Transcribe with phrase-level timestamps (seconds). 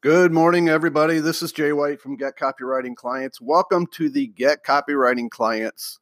[0.00, 1.18] Good morning, everybody.
[1.18, 3.40] This is Jay White from Get Copywriting Clients.
[3.40, 5.98] Welcome to the Get Copywriting Clients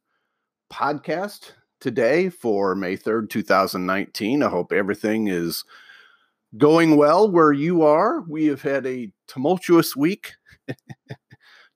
[0.71, 4.43] podcast today for May 3rd, 2019.
[4.43, 5.63] I hope everything is
[6.59, 8.21] going well where you are.
[8.21, 10.33] We have had a tumultuous week,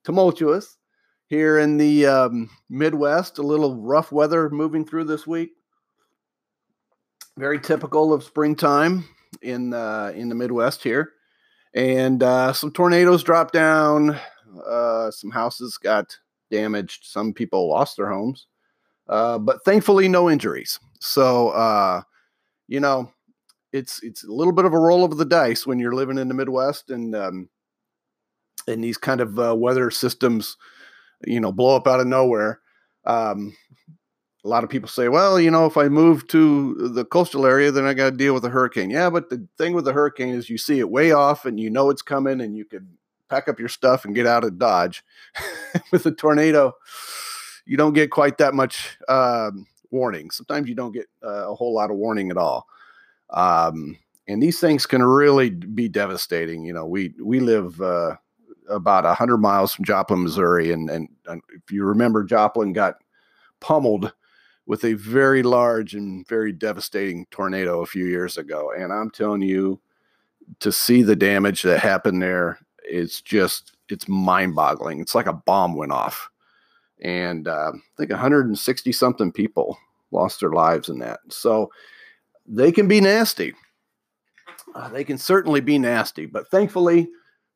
[0.04, 0.78] tumultuous
[1.26, 5.50] here in the um, Midwest, a little rough weather moving through this week.
[7.36, 9.06] Very typical of springtime
[9.42, 11.14] in uh, in the Midwest here
[11.74, 14.18] and uh, some tornadoes dropped down.
[14.66, 16.16] Uh, some houses got
[16.50, 17.04] damaged.
[17.04, 18.46] Some people lost their homes,
[19.08, 20.78] uh, but thankfully no injuries.
[21.00, 22.02] So uh,
[22.68, 23.12] you know,
[23.72, 26.28] it's it's a little bit of a roll of the dice when you're living in
[26.28, 27.48] the Midwest and um,
[28.68, 30.56] and these kind of uh, weather systems,
[31.26, 32.60] you know, blow up out of nowhere.
[33.04, 33.56] Um,
[34.44, 37.70] a lot of people say, well, you know, if I move to the coastal area,
[37.70, 38.90] then I got to deal with a hurricane.
[38.90, 41.70] Yeah, but the thing with the hurricane is you see it way off and you
[41.70, 45.04] know it's coming and you can pack up your stuff and get out of Dodge.
[45.92, 46.74] with a tornado,
[47.64, 50.30] you don't get quite that much um, warning.
[50.30, 52.66] Sometimes you don't get uh, a whole lot of warning at all.
[53.30, 56.64] Um, and these things can really be devastating.
[56.64, 58.16] You know, we we live uh,
[58.68, 62.96] about hundred miles from Joplin, Missouri, and, and, and if you remember, Joplin got
[63.60, 64.12] pummeled
[64.66, 68.72] with a very large and very devastating tornado a few years ago.
[68.76, 69.80] And I'm telling you,
[70.60, 75.00] to see the damage that happened there, it's just it's mind boggling.
[75.00, 76.30] It's like a bomb went off,
[77.00, 79.78] and uh, I think 160 something people
[80.10, 81.20] lost their lives in that.
[81.28, 81.70] So
[82.46, 83.54] they can be nasty.
[84.74, 87.08] Uh, they can certainly be nasty, but thankfully,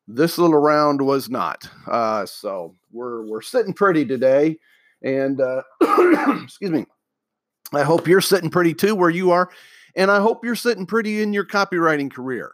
[0.09, 1.69] this little round was not.
[1.87, 4.59] Uh, so we're we're sitting pretty today,
[5.03, 5.63] and uh,
[6.43, 6.87] excuse me.
[7.72, 9.50] I hope you're sitting pretty too where you are.
[9.97, 12.53] And I hope you're sitting pretty in your copywriting career.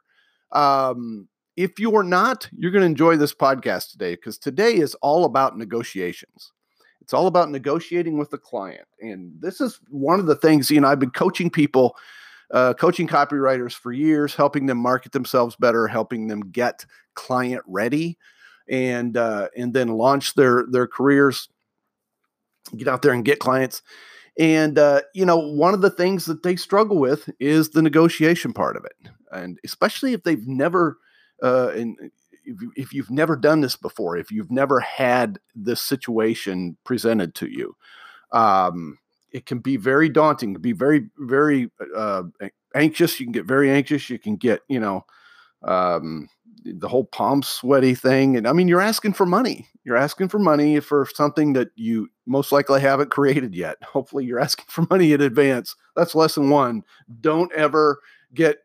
[0.53, 5.25] Um, if you're not, you're going to enjoy this podcast today because today is all
[5.25, 6.53] about negotiations.
[7.01, 8.87] It's all about negotiating with the client.
[9.01, 11.97] And this is one of the things, you know, I've been coaching people,
[12.53, 18.19] uh, coaching copywriters for years, helping them market themselves better, helping them get client ready
[18.69, 21.49] and uh, and then launch their their careers,
[22.77, 23.83] get out there and get clients.
[24.39, 28.53] And, uh, you know, one of the things that they struggle with is the negotiation
[28.53, 29.11] part of it.
[29.31, 30.99] And especially if they've never,
[31.43, 31.97] uh, and
[32.45, 37.49] if, if you've never done this before, if you've never had this situation presented to
[37.51, 37.77] you,
[38.33, 38.99] um,
[39.33, 42.23] it can be very daunting, be very, very uh,
[42.75, 43.21] anxious.
[43.21, 44.11] You can get very anxious.
[44.11, 45.05] You can get, you know,
[45.63, 46.29] um,
[46.65, 48.37] the whole palm sweaty thing.
[48.37, 49.69] And I mean, you're asking for money.
[49.85, 53.83] You're asking for money for something that you most likely haven't created yet.
[53.83, 55.77] Hopefully, you're asking for money in advance.
[55.97, 56.83] That's lesson one.
[57.21, 58.01] Don't ever
[58.35, 58.59] get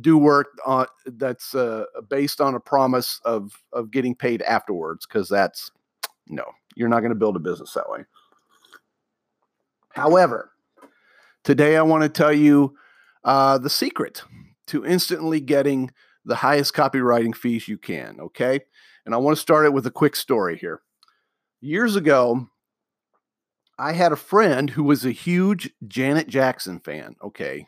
[0.00, 5.28] do work on that's uh, based on a promise of of getting paid afterwards because
[5.28, 5.70] that's
[6.28, 6.44] no,
[6.76, 8.04] you're not going to build a business that way.
[9.90, 10.52] However,
[11.42, 12.76] today I want to tell you
[13.24, 14.22] uh, the secret
[14.68, 15.90] to instantly getting
[16.24, 18.18] the highest copywriting fees you can.
[18.20, 18.60] Okay.
[19.06, 20.82] And I want to start it with a quick story here.
[21.60, 22.46] Years ago,
[23.78, 27.16] I had a friend who was a huge Janet Jackson fan.
[27.22, 27.66] Okay.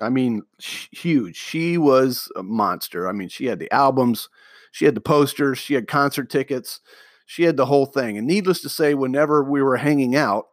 [0.00, 1.36] I mean, huge.
[1.36, 3.08] She was a monster.
[3.08, 4.28] I mean, she had the albums,
[4.72, 6.80] she had the posters, she had concert tickets,
[7.26, 8.18] she had the whole thing.
[8.18, 10.46] And needless to say, whenever we were hanging out,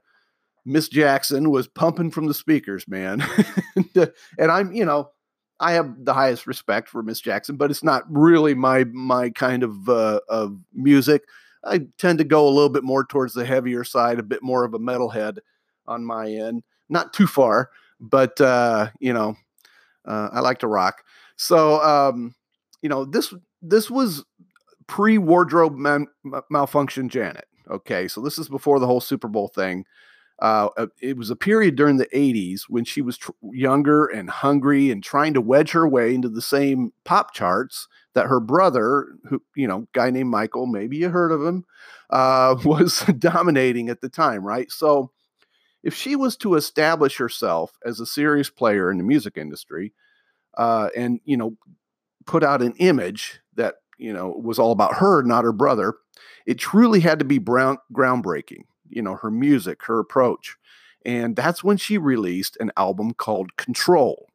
[0.65, 3.23] Miss Jackson was pumping from the speakers, man.
[3.95, 4.07] Uh,
[4.37, 5.09] and I'm, you know,
[5.59, 9.63] I have the highest respect for Miss Jackson, but it's not really my my kind
[9.63, 11.23] of uh, of music.
[11.63, 14.63] I tend to go a little bit more towards the heavier side, a bit more
[14.63, 15.39] of a metalhead
[15.87, 16.63] on my end.
[16.87, 19.35] Not too far, but uh, you know,
[20.05, 21.03] uh, I like to rock.
[21.35, 22.33] So um,
[22.81, 24.23] you know, this this was
[24.87, 26.07] pre wardrobe man-
[26.49, 27.45] malfunction Janet.
[27.69, 29.85] Okay, so this is before the whole Super Bowl thing.
[30.41, 34.29] Uh, uh, it was a period during the 80s when she was tr- younger and
[34.29, 39.07] hungry and trying to wedge her way into the same pop charts that her brother,
[39.27, 41.65] who, you know, guy named Michael, maybe you heard of him,
[42.09, 44.71] uh, was dominating at the time, right?
[44.71, 45.11] So
[45.83, 49.93] if she was to establish herself as a serious player in the music industry
[50.57, 51.57] uh, and, you know,
[52.25, 55.95] put out an image that, you know, was all about her, not her brother,
[56.45, 60.57] it truly had to be brown, groundbreaking you know, her music, her approach.
[61.05, 64.27] And that's when she released an album called Control.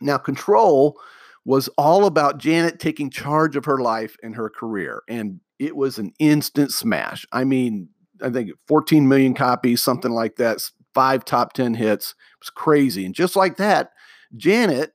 [0.00, 0.98] Now, Control
[1.44, 5.02] was all about Janet taking charge of her life and her career.
[5.08, 7.26] And it was an instant smash.
[7.32, 7.88] I mean,
[8.22, 10.58] I think 14 million copies, something like that,
[10.94, 12.10] five top 10 hits.
[12.10, 13.06] It was crazy.
[13.06, 13.92] And just like that,
[14.36, 14.92] Janet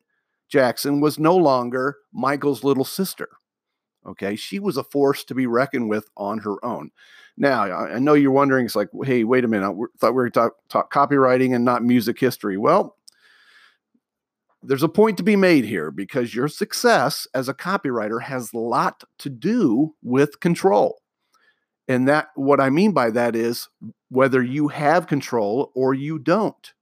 [0.49, 3.29] Jackson was no longer Michael's little sister.
[4.05, 4.35] Okay.
[4.35, 6.91] She was a force to be reckoned with on her own.
[7.37, 9.69] Now, I know you're wondering, it's like, hey, wait a minute.
[9.69, 12.57] I thought we were talk, talk copywriting and not music history.
[12.57, 12.95] Well,
[14.63, 18.57] there's a point to be made here because your success as a copywriter has a
[18.57, 21.01] lot to do with control.
[21.87, 23.67] And that what I mean by that is
[24.09, 26.73] whether you have control or you don't.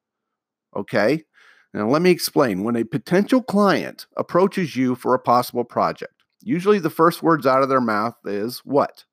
[0.76, 1.24] Okay?
[1.74, 2.64] Now let me explain.
[2.64, 7.64] When a potential client approaches you for a possible project, usually the first words out
[7.64, 9.04] of their mouth is what?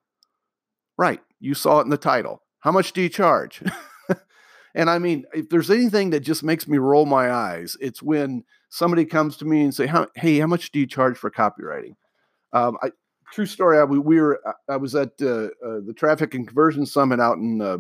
[0.99, 1.21] Right.
[1.41, 2.43] You saw it in the title.
[2.61, 3.63] How much do you charge?
[4.75, 8.45] and I mean, if there's anything that just makes me roll my eyes, it's when
[8.69, 11.97] somebody comes to me and say, "Hey, how much do you charge for copywriting?"
[12.53, 12.91] Um, I,
[13.33, 13.79] true story.
[13.79, 14.41] I, we, we were.
[14.69, 17.79] I was at uh, uh, the Traffic and Conversion Summit out in uh,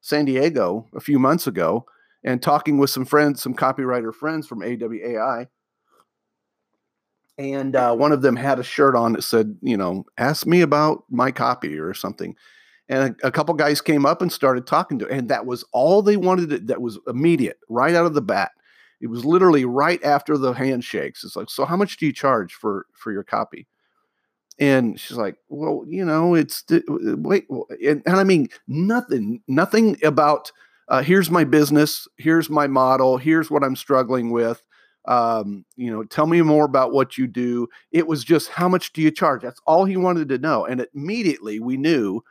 [0.00, 1.86] San Diego a few months ago,
[2.22, 5.46] and talking with some friends, some copywriter friends from AWAI.
[7.38, 10.60] And uh, one of them had a shirt on that said, you know, ask me
[10.60, 12.36] about my copy or something.
[12.90, 16.02] And a, a couple guys came up and started talking to, and that was all
[16.02, 16.50] they wanted.
[16.50, 18.50] To, that was immediate, right out of the bat.
[19.00, 21.24] It was literally right after the handshakes.
[21.24, 23.68] It's like, so how much do you charge for for your copy?
[24.58, 30.52] And she's like, well, you know, it's wait, and, and I mean, nothing, nothing about
[30.88, 34.62] uh, here's my business, here's my model, here's what I'm struggling with.
[35.06, 37.68] Um, you know, tell me more about what you do.
[37.92, 39.42] It was just how much do you charge?
[39.42, 40.66] That's all he wanted to know.
[40.66, 42.22] And immediately we knew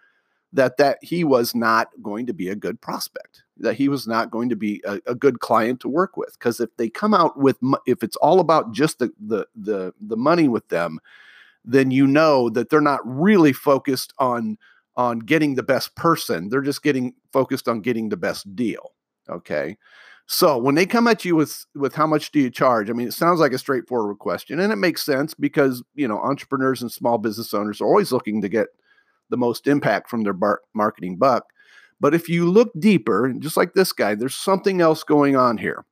[0.53, 4.31] that that he was not going to be a good prospect that he was not
[4.31, 6.31] going to be a, a good client to work with.
[6.39, 10.17] Because if they come out with if it's all about just the the the, the
[10.17, 10.99] money with them
[11.65, 14.57] then you know that they're not really focused on
[14.95, 16.49] on getting the best person.
[16.49, 18.93] They're just getting focused on getting the best deal
[19.29, 19.77] okay?
[20.27, 23.07] So when they come at you with with how much do you charge i mean
[23.07, 26.91] it sounds like a straightforward question and it makes sense because you know entrepreneurs and
[26.91, 28.67] small business owners are always looking to get
[29.29, 31.45] the most impact from their bar- marketing buck
[31.99, 35.85] but if you look deeper just like this guy there's something else going on here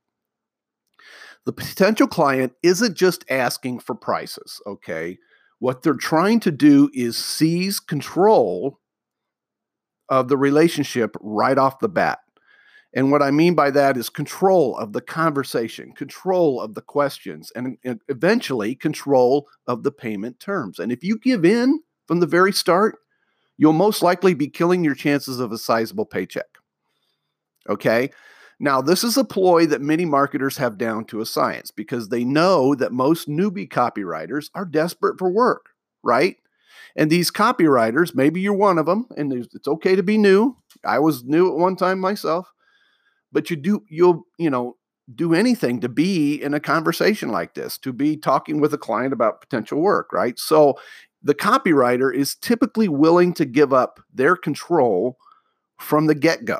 [1.46, 5.18] the potential client isn't just asking for prices okay
[5.60, 8.80] what they're trying to do is seize control
[10.10, 12.20] of the relationship right off the bat.
[12.94, 17.52] And what I mean by that is control of the conversation, control of the questions,
[17.56, 20.80] and, and eventually control of the payment terms.
[20.80, 22.98] And if you give in from the very start,
[23.58, 26.58] you'll most likely be killing your chances of a sizable paycheck.
[27.70, 28.12] Okay.
[28.60, 32.24] Now, this is a ploy that many marketers have down to a science because they
[32.24, 35.68] know that most newbie copywriters are desperate for work,
[36.04, 36.38] right?
[36.96, 40.58] And these copywriters, maybe you're one of them, and it's okay to be new.
[40.84, 42.52] I was new at one time myself,
[43.32, 44.78] but you do you'll you know
[45.14, 49.14] do anything to be in a conversation like this, to be talking with a client
[49.14, 50.38] about potential work, right?
[50.40, 50.78] So
[51.28, 55.18] the copywriter is typically willing to give up their control
[55.78, 56.58] from the get go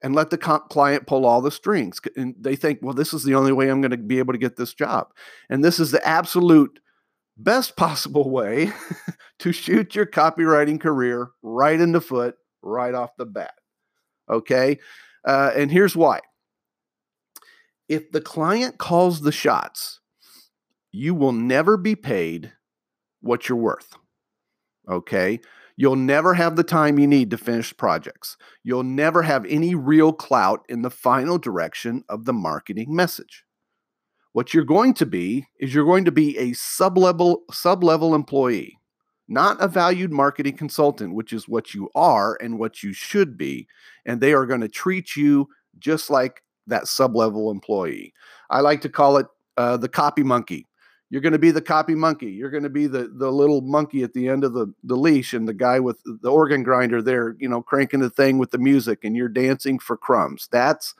[0.00, 2.00] and let the client pull all the strings.
[2.16, 4.38] And they think, well, this is the only way I'm going to be able to
[4.38, 5.08] get this job.
[5.50, 6.78] And this is the absolute
[7.36, 8.70] best possible way
[9.40, 13.54] to shoot your copywriting career right in the foot, right off the bat.
[14.30, 14.78] Okay.
[15.24, 16.20] Uh, and here's why
[17.88, 19.98] if the client calls the shots,
[20.92, 22.52] you will never be paid
[23.26, 23.96] what you're worth.
[24.88, 25.40] Okay.
[25.78, 28.38] You'll never have the time you need to finish projects.
[28.62, 33.44] You'll never have any real clout in the final direction of the marketing message.
[34.32, 38.78] What you're going to be is you're going to be a sub-level sub-level employee,
[39.28, 43.66] not a valued marketing consultant, which is what you are and what you should be,
[44.06, 48.14] and they are going to treat you just like that sub-level employee.
[48.48, 50.66] I like to call it uh, the copy monkey.
[51.08, 52.32] You're going to be the copy monkey.
[52.32, 55.32] You're going to be the the little monkey at the end of the the leash,
[55.32, 58.58] and the guy with the organ grinder there, you know, cranking the thing with the
[58.58, 60.48] music, and you're dancing for crumbs.
[60.50, 60.94] That's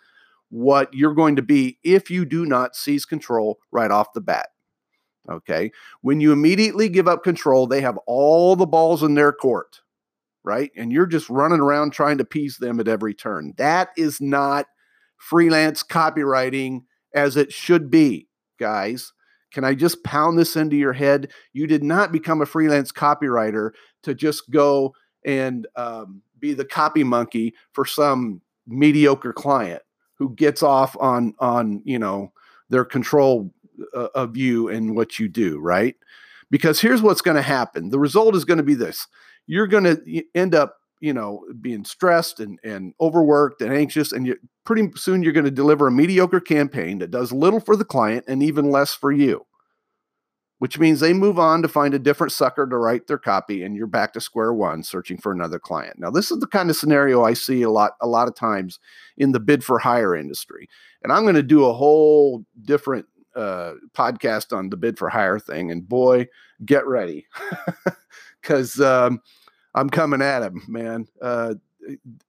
[0.48, 4.50] what you're going to be if you do not seize control right off the bat.
[5.28, 5.72] Okay.
[6.02, 9.80] When you immediately give up control, they have all the balls in their court,
[10.44, 10.70] right?
[10.76, 13.54] And you're just running around trying to piece them at every turn.
[13.56, 14.66] That is not
[15.16, 16.82] freelance copywriting
[17.12, 19.12] as it should be, guys.
[19.52, 21.30] Can I just pound this into your head?
[21.52, 23.70] You did not become a freelance copywriter
[24.02, 29.82] to just go and um, be the copy monkey for some mediocre client
[30.14, 32.32] who gets off on on you know
[32.68, 33.52] their control
[33.94, 35.94] uh, of you and what you do, right?
[36.50, 37.90] Because here's what's going to happen.
[37.90, 39.06] The result is going to be this:
[39.46, 44.26] you're going to end up you know being stressed and and overworked and anxious and
[44.26, 47.84] you pretty soon you're going to deliver a mediocre campaign that does little for the
[47.84, 49.46] client and even less for you
[50.58, 53.76] which means they move on to find a different sucker to write their copy and
[53.76, 55.98] you're back to square one searching for another client.
[55.98, 58.78] Now, this is the kind of scenario I see a lot a lot of times
[59.16, 60.68] in the bid for hire industry.
[61.02, 65.38] And I'm going to do a whole different uh, podcast on the bid for hire
[65.38, 66.26] thing and boy,
[66.64, 67.26] get ready.
[68.42, 69.20] Cuz um,
[69.76, 71.06] I'm coming at him, man.
[71.20, 71.54] Uh,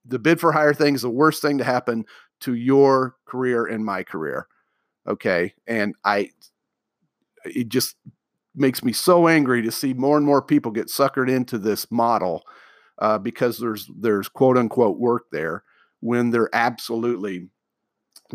[0.04, 2.04] the bid for hire thing is the worst thing to happen
[2.40, 4.46] to your career and my career.
[5.08, 5.54] Okay?
[5.66, 6.30] And I
[7.44, 7.96] it just
[8.54, 12.44] makes me so angry to see more and more people get suckered into this model
[12.98, 15.64] uh, because there's there's quote unquote work there
[16.00, 17.48] when they're absolutely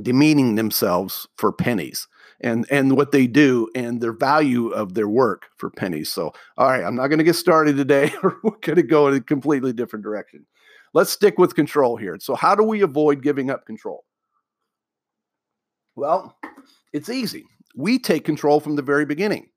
[0.02, 2.08] demeaning themselves for pennies
[2.42, 6.10] and and what they do and their value of their work for pennies.
[6.10, 8.12] So, all right, I'm not going to get started today.
[8.24, 10.46] We're going to go in a completely different direction.
[10.94, 12.18] Let's stick with control here.
[12.20, 14.04] So, how do we avoid giving up control?
[15.96, 16.38] Well,
[16.92, 17.46] it's easy.
[17.76, 19.50] We take control from the very beginning.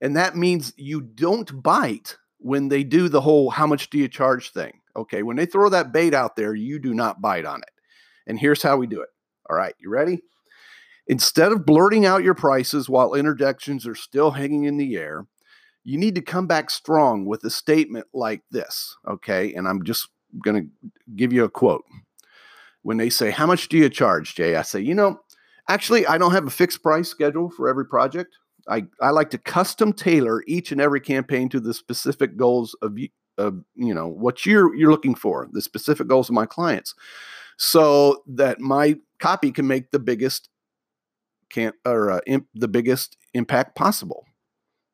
[0.00, 4.08] And that means you don't bite when they do the whole how much do you
[4.08, 4.80] charge thing.
[4.96, 5.22] Okay.
[5.22, 7.70] When they throw that bait out there, you do not bite on it.
[8.26, 9.08] And here's how we do it.
[9.48, 9.74] All right.
[9.78, 10.22] You ready?
[11.06, 15.26] Instead of blurting out your prices while interjections are still hanging in the air,
[15.84, 18.96] you need to come back strong with a statement like this.
[19.06, 19.52] Okay.
[19.54, 20.08] And I'm just
[20.42, 21.84] going to give you a quote.
[22.82, 24.56] When they say, How much do you charge, Jay?
[24.56, 25.20] I say, You know,
[25.68, 28.36] actually, I don't have a fixed price schedule for every project.
[28.68, 32.96] I, I like to custom tailor each and every campaign to the specific goals of,
[33.38, 36.94] of you know what you're you're looking for, the specific goals of my clients,
[37.56, 40.50] so that my copy can make the biggest
[41.48, 44.26] can or uh, imp, the biggest impact possible.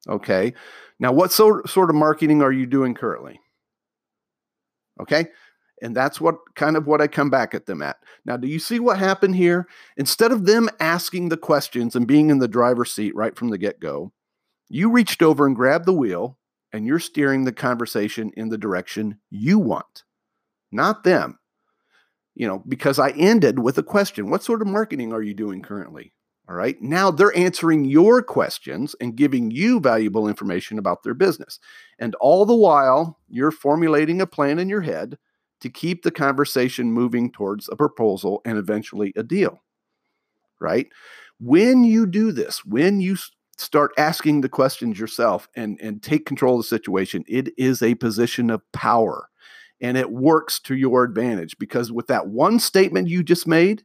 [0.09, 0.55] Okay,
[1.01, 3.41] now what sort sort of marketing are you doing currently?
[5.01, 5.27] Okay,
[5.83, 7.97] and that's what kind of what I come back at them at.
[8.25, 9.67] Now, do you see what happened here?
[9.97, 13.59] Instead of them asking the questions and being in the driver's seat right from the
[13.59, 14.13] get go,
[14.69, 16.39] you reached over and grabbed the wheel
[16.73, 20.05] and you're steering the conversation in the direction you want,
[20.71, 21.40] not them.
[22.41, 25.61] You know, because I ended with a question What sort of marketing are you doing
[25.61, 26.15] currently?
[26.49, 26.81] All right.
[26.81, 31.61] Now they're answering your questions and giving you valuable information about their business.
[31.99, 35.19] And all the while, you're formulating a plan in your head
[35.61, 39.63] to keep the conversation moving towards a proposal and eventually a deal.
[40.59, 40.87] Right?
[41.41, 43.19] When you do this, when you
[43.59, 47.97] start asking the questions yourself and, and take control of the situation, it is a
[47.97, 49.30] position of power
[49.81, 53.83] and it works to your advantage because with that one statement you just made,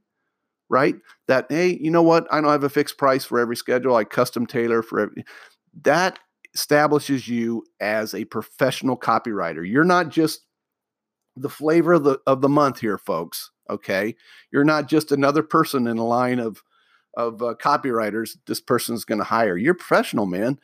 [0.70, 0.96] right?
[1.28, 2.28] That, hey, you know what?
[2.32, 3.96] I don't have a fixed price for every schedule.
[3.96, 5.24] I custom tailor for every
[5.84, 6.20] that
[6.54, 9.68] establishes you as a professional copywriter.
[9.70, 10.46] You're not just
[11.36, 13.52] the flavor of the of the month here, folks.
[13.70, 14.16] Okay,
[14.52, 16.64] you're not just another person in a line of
[17.16, 18.38] of uh, copywriters.
[18.48, 19.58] This person's going to hire.
[19.58, 20.60] You're professional, man.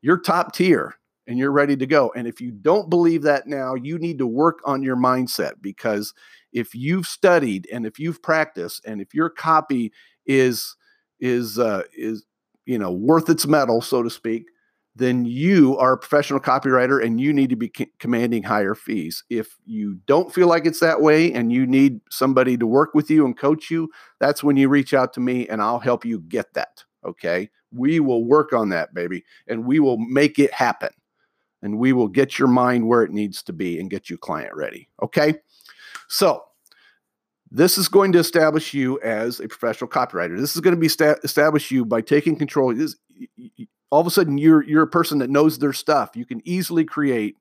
[0.00, 2.12] You're top tier, and you're ready to go.
[2.16, 6.12] And if you don't believe that now, you need to work on your mindset because
[6.52, 9.92] if you've studied and if you've practiced and if your copy
[10.26, 10.76] is
[11.20, 12.24] is uh, is
[12.66, 14.46] you know worth its metal, so to speak,
[14.94, 19.24] then you are a professional copywriter and you need to be c- commanding higher fees.
[19.30, 23.10] If you don't feel like it's that way and you need somebody to work with
[23.10, 23.88] you and coach you,
[24.20, 26.84] that's when you reach out to me and I'll help you get that.
[27.04, 27.48] Okay.
[27.74, 30.90] We will work on that, baby, and we will make it happen.
[31.62, 34.54] And we will get your mind where it needs to be and get you client
[34.54, 34.88] ready.
[35.02, 35.36] Okay.
[36.08, 36.42] So,
[37.54, 40.38] this is going to establish you as a professional copywriter.
[40.38, 42.74] This is going to be sta- establish you by taking control.
[42.74, 42.96] This,
[43.90, 46.16] all of a sudden you're you're a person that knows their stuff.
[46.16, 47.36] You can easily create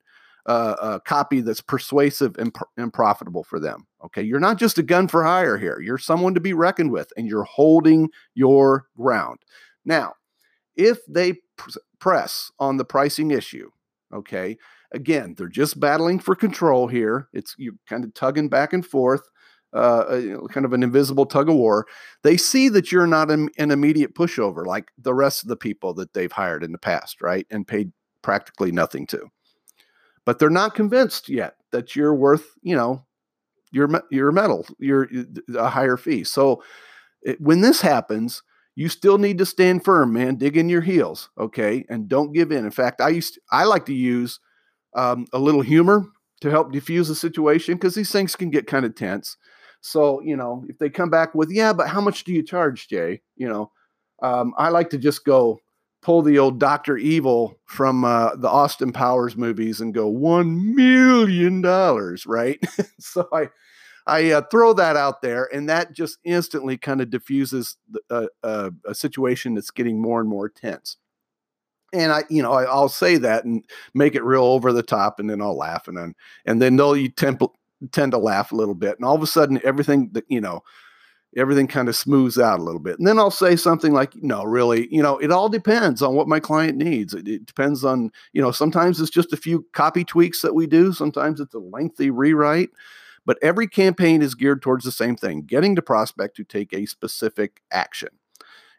[0.45, 3.87] uh, a copy that's persuasive and, and profitable for them.
[4.03, 5.79] Okay, you're not just a gun for hire here.
[5.79, 9.39] You're someone to be reckoned with, and you're holding your ground.
[9.85, 10.15] Now,
[10.75, 13.69] if they pr- press on the pricing issue,
[14.13, 14.57] okay,
[14.91, 17.27] again, they're just battling for control here.
[17.33, 19.21] It's you're kind of tugging back and forth
[19.73, 21.87] uh, kind of an invisible tug of war.
[22.23, 25.93] They see that you're not an, an, immediate pushover like the rest of the people
[25.95, 27.47] that they've hired in the past, right?
[27.49, 27.91] And paid
[28.21, 29.27] practically nothing to.
[30.25, 33.05] But they're not convinced yet that you're worth, you know,
[33.71, 35.07] your your metal, your
[35.55, 36.25] a higher fee.
[36.25, 36.61] So
[37.21, 38.43] it, when this happens,
[38.75, 40.35] you still need to stand firm, man.
[40.35, 42.65] Dig in your heels, okay, and don't give in.
[42.65, 44.39] In fact, I used to, I like to use
[44.95, 46.05] um, a little humor
[46.41, 49.37] to help diffuse the situation because these things can get kind of tense.
[49.81, 52.87] So, you know, if they come back with, yeah, but how much do you charge,
[52.87, 53.21] Jay?
[53.35, 53.71] You know,
[54.21, 55.59] um, I like to just go
[56.01, 56.97] pull the old Dr.
[56.97, 62.59] Evil from uh, the Austin Powers movies and go, $1 million, right?
[62.99, 63.49] so I,
[64.07, 68.27] I uh, throw that out there, and that just instantly kind of diffuses the, uh,
[68.43, 70.97] uh, a situation that's getting more and more tense.
[71.93, 75.19] and I, you know, I, will say that and make it real over the top,
[75.19, 76.15] and then I'll laugh, and then
[76.45, 77.41] and then they'll you tend,
[77.91, 80.61] tend to laugh a little bit, and all of a sudden everything that you know,
[81.37, 84.43] everything kind of smooths out a little bit, and then I'll say something like, no,
[84.43, 87.13] really, you know, it all depends on what my client needs.
[87.13, 90.67] It, it depends on, you know, sometimes it's just a few copy tweaks that we
[90.67, 92.71] do, sometimes it's a lengthy rewrite.
[93.25, 96.85] But every campaign is geared towards the same thing getting the prospect to take a
[96.85, 98.09] specific action.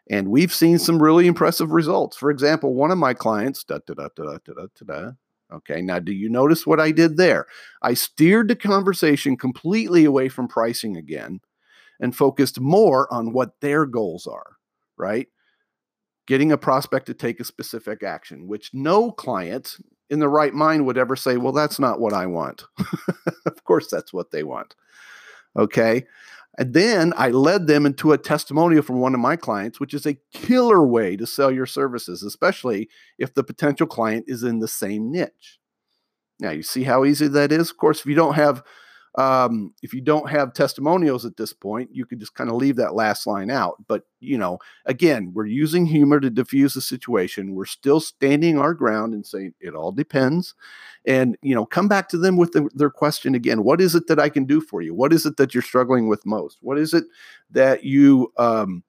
[0.09, 2.17] And we've seen some really impressive results.
[2.17, 5.11] For example, one of my clients, da, da, da, da, da, da, da,
[5.53, 7.45] okay, now do you notice what I did there?
[7.81, 11.39] I steered the conversation completely away from pricing again
[11.99, 14.57] and focused more on what their goals are,
[14.97, 15.27] right?
[16.27, 19.77] Getting a prospect to take a specific action, which no client
[20.09, 22.65] in the right mind would ever say, well, that's not what I want.
[23.45, 24.75] of course, that's what they want.
[25.57, 26.05] Okay.
[26.57, 30.05] And then I led them into a testimonial from one of my clients, which is
[30.05, 34.67] a killer way to sell your services, especially if the potential client is in the
[34.67, 35.59] same niche.
[36.39, 37.71] Now, you see how easy that is?
[37.71, 38.63] Of course, if you don't have
[39.15, 42.77] um, if you don't have testimonials at this point, you could just kind of leave
[42.77, 43.75] that last line out.
[43.87, 47.53] But, you know, again, we're using humor to diffuse the situation.
[47.53, 50.55] We're still standing our ground and saying it all depends.
[51.05, 54.07] And, you know, come back to them with the, their question again What is it
[54.07, 54.95] that I can do for you?
[54.95, 56.57] What is it that you're struggling with most?
[56.61, 57.03] What is it
[57.51, 58.83] that you um,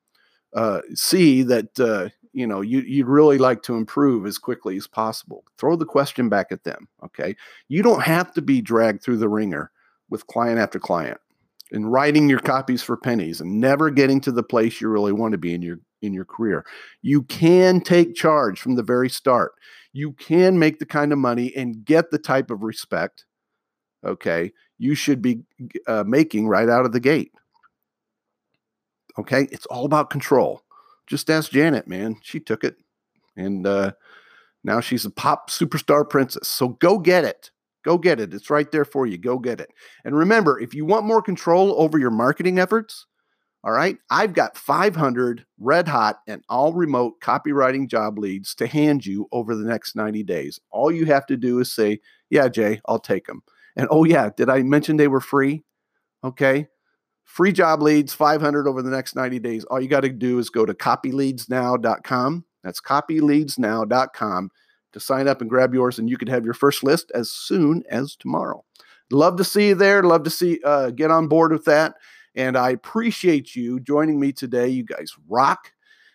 [0.55, 4.89] uh, see that, uh, you know you, you'd really like to improve as quickly as
[4.89, 7.37] possible throw the question back at them okay
[7.69, 9.71] you don't have to be dragged through the wringer
[10.11, 11.19] with client after client
[11.73, 15.33] and writing your copies for pennies and never getting to the place you really want
[15.33, 16.67] to be in your in your career.
[17.01, 19.53] You can take charge from the very start.
[19.93, 23.25] You can make the kind of money and get the type of respect
[24.05, 25.43] okay you should be
[25.87, 27.33] uh, making right out of the gate.
[29.19, 29.49] Okay?
[29.53, 30.63] It's all about control.
[31.07, 32.17] Just ask Janet, man.
[32.23, 32.77] She took it
[33.37, 33.93] and uh
[34.63, 36.49] now she's a pop superstar princess.
[36.49, 37.51] So go get it.
[37.85, 38.35] Go get it.
[38.35, 39.19] It's right there for you.
[39.19, 39.71] Go get it.
[40.05, 43.07] And remember, if you want more control over your marketing efforts,
[43.63, 49.07] all right, I've got 500 red hot and all remote copywriting job leads to hand
[49.07, 50.61] you over the next 90 days.
[50.71, 53.43] All you have to do is say, Yeah, Jay, I'll take them.
[53.77, 55.65] And oh, yeah, did I mention they were free?
[56.23, 56.69] Okay.
[57.25, 59.65] Free job leads, 500 over the next 90 days.
[59.65, 62.45] All you got to do is go to copyleadsnow.com.
[62.63, 64.51] That's copyleadsnow.com
[64.95, 67.83] to sign up and grab yours, and you could have your first list as soon
[67.91, 68.65] as tomorrow.
[69.11, 70.03] Love to see you there.
[70.03, 71.95] Love to see uh, get on board with that.
[72.35, 74.69] And I appreciate you joining me today.
[74.69, 75.73] You guys rock.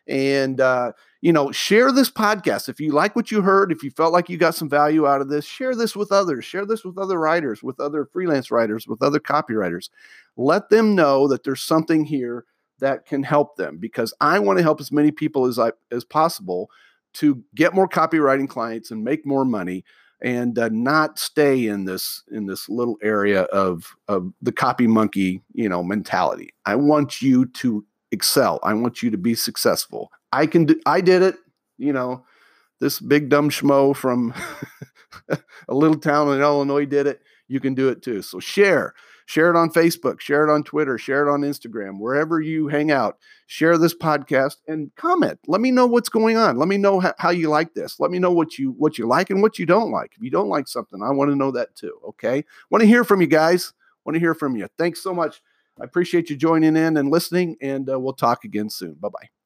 [0.07, 3.71] And uh, you know, share this podcast if you like what you heard.
[3.71, 6.45] If you felt like you got some value out of this, share this with others.
[6.45, 9.89] Share this with other writers, with other freelance writers, with other copywriters.
[10.35, 12.45] Let them know that there's something here
[12.79, 16.03] that can help them because I want to help as many people as I as
[16.03, 16.71] possible
[17.13, 19.84] to get more copywriting clients and make more money
[20.22, 25.41] and uh, not stay in this in this little area of of the copy monkey
[25.54, 26.50] you know mentality.
[26.65, 28.60] I want you to excel.
[28.63, 30.12] I want you to be successful.
[30.32, 31.36] I can do i did it
[31.78, 32.26] you know.
[32.80, 34.34] This big dumb schmo from
[35.30, 37.22] a little town in illinois did it.
[37.50, 38.22] You can do it too.
[38.22, 38.93] So share
[39.29, 42.89] Share it on Facebook, share it on Twitter, share it on Instagram, wherever you hang
[42.89, 43.19] out.
[43.45, 45.37] Share this podcast and comment.
[45.45, 46.57] Let me know what's going on.
[46.57, 47.99] Let me know how, how you like this.
[47.99, 50.13] Let me know what you what you like and what you don't like.
[50.15, 51.93] If you don't like something, I want to know that too.
[52.07, 52.43] Okay.
[52.71, 53.71] Want to hear from you guys.
[54.03, 54.67] Want to hear from you.
[54.79, 55.43] Thanks so much.
[55.79, 58.95] I appreciate you joining in and listening, and uh, we'll talk again soon.
[58.95, 59.38] Bye bye.